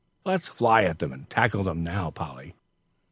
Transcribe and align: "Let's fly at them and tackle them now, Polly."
"Let's 0.25 0.47
fly 0.47 0.85
at 0.85 0.97
them 0.97 1.13
and 1.13 1.29
tackle 1.29 1.63
them 1.63 1.83
now, 1.83 2.09
Polly." 2.09 2.55